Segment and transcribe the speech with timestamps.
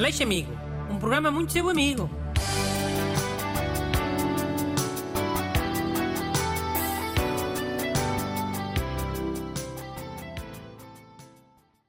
[0.00, 0.50] Aleixo Amigo,
[0.90, 2.08] um programa muito seu amigo.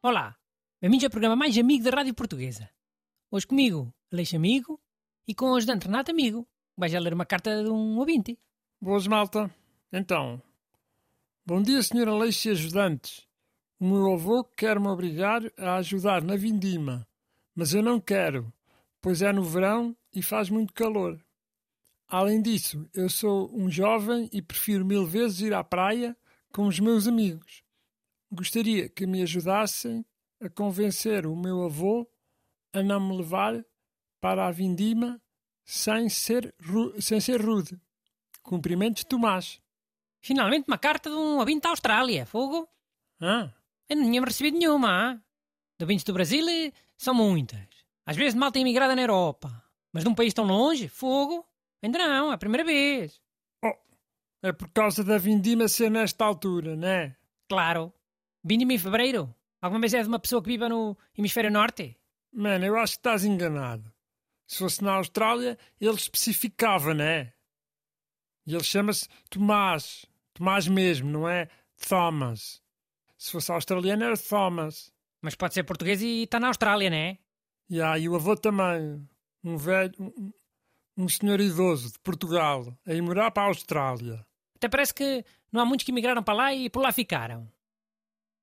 [0.00, 0.36] Olá,
[0.80, 2.70] bem-vindos ao programa mais amigo da Rádio Portuguesa.
[3.28, 4.80] Hoje comigo, Aleixo Amigo,
[5.26, 6.46] e com o ajudante Renato Amigo.
[6.76, 8.38] Vais a ler uma carta de um ouvinte.
[8.80, 9.52] Boas, malta.
[9.92, 10.40] Então,
[11.44, 12.06] bom dia, Sr.
[12.06, 13.26] Aleixo e ajudantes.
[13.80, 17.04] O meu avô quer-me obrigar a ajudar na vindima,
[17.56, 18.52] mas eu não quero,
[19.00, 21.20] pois é no verão e faz muito calor.
[22.06, 26.16] Além disso, eu sou um jovem e prefiro mil vezes ir à praia
[26.52, 27.64] com os meus amigos.
[28.30, 30.04] Gostaria que me ajudassem
[30.40, 32.06] a convencer o meu avô
[32.72, 33.64] a não me levar
[34.20, 35.20] para a vindima
[35.64, 36.54] sem ser,
[37.00, 37.80] sem ser rude.
[38.42, 39.60] Cumprimentos, Tomás.
[40.20, 42.68] Finalmente uma carta de um ouvinte da Austrália, fogo.
[43.20, 43.50] Ah,
[43.88, 44.88] Eu não tinha recebido nenhuma.
[45.14, 45.25] ah.
[45.78, 47.60] De ouvintes do Brasil eh, são muitas.
[48.04, 49.62] Às vezes mal tem imigrada na Europa.
[49.92, 51.46] Mas de um país tão longe, fogo,
[51.82, 53.20] ainda não, é a primeira vez.
[54.42, 57.16] é por causa da vindima ser nesta altura, né?
[57.48, 57.92] Claro.
[58.42, 59.34] Vinde-me em fevereiro.
[59.60, 61.96] Alguma vez é de uma pessoa que viva no hemisfério norte?
[62.32, 63.92] Mano, eu acho que estás enganado.
[64.46, 67.32] Se fosse na Austrália, ele especificava, né?
[68.46, 70.06] E ele chama-se Tomás.
[70.32, 71.48] Tomás mesmo, não é
[71.88, 72.62] Thomas.
[73.18, 74.92] Se fosse australiano, era Thomas.
[75.26, 77.18] Mas pode ser português e está na Austrália, né?
[77.68, 79.04] E aí o avô também.
[79.42, 80.32] Um velho, um,
[80.96, 84.24] um senhor idoso de Portugal, a ir morar para a Austrália.
[84.54, 87.50] Até parece que não há muitos que migraram para lá e por lá ficaram.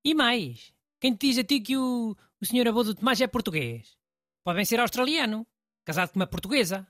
[0.04, 3.26] E mais, quem te diz a ti que o, o senhor avô do Tomás é
[3.26, 3.96] português?
[4.44, 5.46] Pode bem ser australiano,
[5.86, 6.86] casado com uma portuguesa.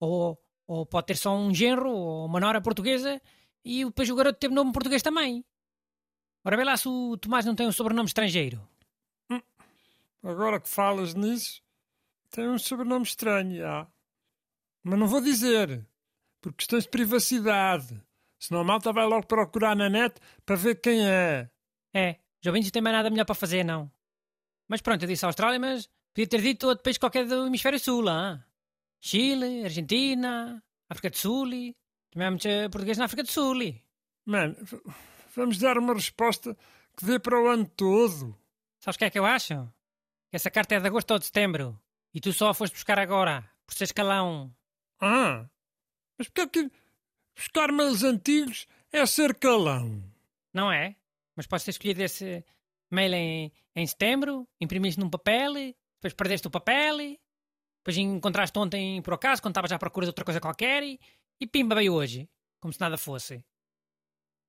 [0.00, 3.20] Ou, ou pode ter só um genro ou uma nora portuguesa
[3.62, 5.44] e depois o garoto teve nome português também.
[6.42, 8.66] Ora vê lá se o Tomás não tem um sobrenome estrangeiro.
[10.22, 11.62] Agora que falas nisso,
[12.30, 13.86] tem um sobrenome estranho, já.
[14.82, 15.86] Mas não vou dizer,
[16.40, 18.02] por questões de privacidade.
[18.38, 21.48] Senão a malta vai logo procurar na net para ver quem é.
[21.94, 22.16] É,
[22.46, 23.90] ouvintes não têm mais nada melhor para fazer, não.
[24.68, 28.08] Mas pronto, eu disse Austrália, mas podia ter dito outro país qualquer do hemisfério sul,
[28.08, 28.44] ah?
[29.00, 31.50] Chile, Argentina, África do Sul.
[32.10, 33.56] Também há muitos portugueses na África do Sul.
[34.24, 34.82] Mano, v-
[35.34, 36.56] vamos dar uma resposta
[36.96, 38.36] que dê para o ano todo.
[38.80, 39.72] Sabes o que é que eu acho?
[40.36, 41.80] Essa carta é de agosto ou de setembro.
[42.12, 44.54] E tu só a foste buscar agora, por ser escalão.
[45.00, 45.48] Ah,
[46.18, 46.70] mas porque é que
[47.34, 50.04] buscar mails antigos é ser calão?
[50.52, 50.94] Não é?
[51.34, 52.44] Mas podes ter escolhido esse
[52.90, 56.98] mail em, em setembro, imprimiste num papel, depois perdeste o papel,
[57.78, 61.00] depois encontraste ontem por acaso, quando estavas à procura de outra coisa qualquer, e,
[61.40, 62.28] e pimba veio hoje,
[62.60, 63.42] como se nada fosse.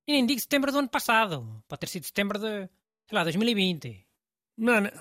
[0.06, 2.68] E nem digo setembro do ano passado, pode ter sido setembro de,
[3.08, 4.06] sei lá, 2020.
[4.58, 4.92] Mano,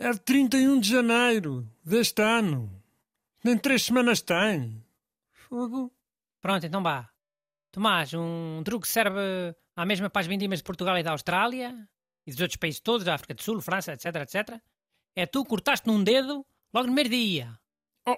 [0.00, 2.72] é de 31 de janeiro deste ano.
[3.44, 4.82] Nem três semanas tem.
[5.30, 5.92] Fogo.
[6.40, 7.10] Pronto, então vá.
[7.70, 9.20] Tomás, um truque que serve
[9.76, 11.86] à mesma para as vindimas de Portugal e da Austrália
[12.26, 14.58] e dos outros países todos, da África do Sul, França, etc, etc.
[15.14, 17.58] É tu cortaste num dedo logo no primeiro dia.
[18.08, 18.16] Oh,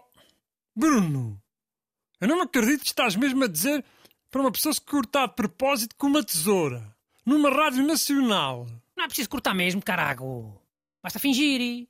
[0.76, 1.42] Bruno,
[2.20, 3.84] eu não me acredito que estás mesmo a dizer
[4.30, 6.94] para uma pessoa se cortar de propósito com uma tesoura.
[7.26, 8.68] Numa rádio nacional.
[8.96, 10.61] Não é preciso cortar mesmo, carago.
[11.02, 11.88] Basta fingir.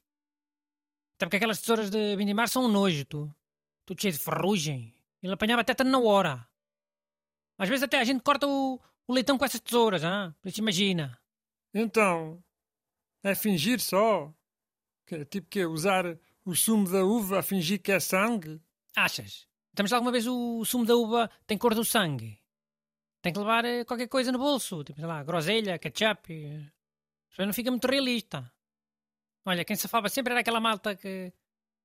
[1.17, 3.35] Até porque aquelas tesouras de vindimar são um nojo, tu.
[3.85, 4.95] Tudo cheio de ferrugem.
[5.23, 6.49] Ele apanhava tétano na hora.
[7.59, 10.35] Às vezes até a gente corta o, o leitão com essas tesouras, ah?
[10.41, 11.19] Por isso imagina.
[11.75, 12.43] Então,
[13.23, 14.33] é fingir só?
[15.07, 18.61] Que tipo que usar o sumo da uva a fingir que é sangue?
[18.97, 19.47] Achas?
[19.69, 22.41] Estamos alguma vez o sumo da uva tem cor do sangue?
[23.23, 26.35] Tem que levar eh, qualquer coisa no bolso, tipo, sei lá, groselha, ketchup.
[27.31, 28.53] Isso não fica muito realista.
[29.45, 31.33] Olha, quem safava sempre era aquela malta que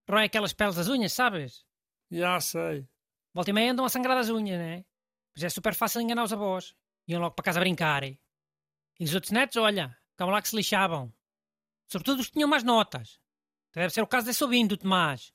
[0.09, 1.65] rói aquelas peles das unhas, sabes?
[2.11, 2.87] Já sei.
[3.33, 4.85] Volta e meia andam a sangrar as unhas, né?
[5.33, 6.75] Pois é super fácil enganar os avós.
[7.07, 8.03] Iam logo para casa brincar.
[8.03, 8.17] E
[8.99, 11.13] os outros netos, olha, ficavam lá que se lixavam.
[11.87, 13.19] Sobretudo os que tinham mais notas.
[13.73, 15.33] Deve ser o caso desse ouvinte, do Tomás.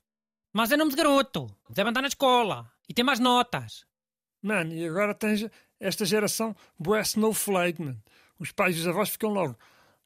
[0.52, 1.46] Tomás é nome de garoto.
[1.70, 2.70] Deve andar na escola.
[2.88, 3.86] E tem mais notas.
[4.42, 5.48] Mano, e agora tens
[5.78, 8.02] esta geração boé snowflake, mano.
[8.38, 9.56] Os pais e os avós ficam logo.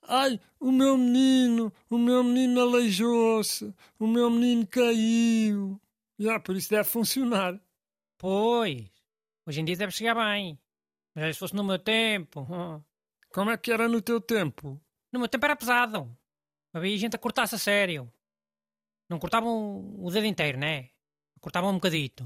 [0.08, 5.80] Ai, o meu menino, o meu menino aleijou-se, o meu menino caiu.
[6.18, 7.60] Já, por isso deve funcionar.
[8.18, 8.86] Pois.
[9.46, 10.58] Hoje em dia deve chegar bem.
[11.14, 12.40] Mas se fosse no meu tempo...
[12.50, 12.82] hum.
[13.32, 14.80] Como é que era no teu tempo?
[15.12, 16.16] No meu tempo era pesado.
[16.72, 18.10] Havia gente a cortar-se a sério.
[19.10, 20.88] Não cortavam o dedo inteiro, né?
[21.40, 22.24] Cortavam um bocadito.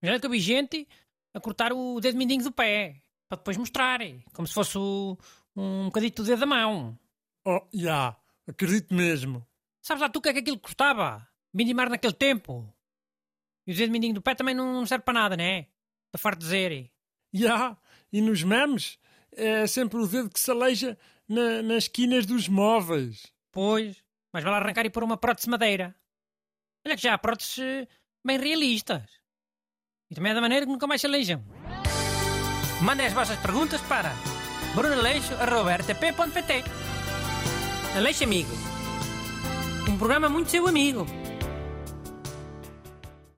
[0.00, 0.86] Mas olha que havia gente
[1.34, 3.02] a cortar o dedo mindinho do pé.
[3.28, 3.98] Para depois mostrar.
[4.32, 5.18] Como se fosse o-
[5.60, 6.98] um bocadito do dedo da mão.
[7.44, 8.16] Oh, já,
[8.46, 9.46] acredito mesmo.
[9.82, 11.26] Sabes lá tu o que é que aquilo custava?
[11.52, 12.72] Vindimar naquele tempo.
[13.66, 15.66] E o dedo mindinho do pé também não serve para nada, né?
[16.10, 16.90] Para farto dizer.
[17.34, 17.76] Ya,
[18.12, 18.98] e nos memes
[19.32, 20.98] é sempre o dedo que se aleija
[21.28, 23.32] na, nas esquinas dos móveis.
[23.52, 24.02] Pois,
[24.32, 25.94] mas vai lá arrancar e pôr uma prótese de madeira.
[26.86, 27.86] Olha que já há próteses
[28.24, 29.02] bem realistas.
[30.10, 31.44] E também é da maneira que nunca mais se aleijam.
[32.82, 34.12] Mandem as vossas perguntas para
[34.74, 36.64] brunaleixo.rtp.pt
[37.96, 38.50] Aleixo Amigo.
[39.88, 41.06] Um programa muito seu amigo.